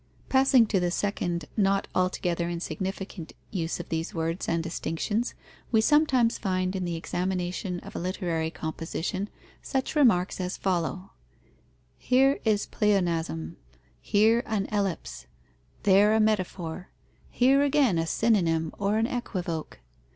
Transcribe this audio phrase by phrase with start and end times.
[0.29, 5.35] _Passing to the second, not altogether insignificant, use of these words and distinctions,
[5.71, 9.29] we sometimes find in the examination of a literary composition
[9.61, 11.11] such remarks as follow:
[11.99, 13.57] here is a pleonasm,
[14.01, 15.27] here an ellipse,
[15.83, 16.89] there a metaphor,
[17.29, 19.77] here again a synonym or an equivoke.